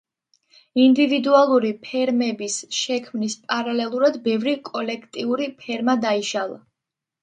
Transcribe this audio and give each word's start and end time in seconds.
ინდივიდუალური 0.83 1.71
ფერმების 1.83 2.57
შექმნის 2.79 3.37
პარალელურად 3.53 4.21
ბევრი 4.27 4.59
კოლექტიური 4.75 5.51
ფერმა 5.65 6.01
დაიშალა. 6.13 6.65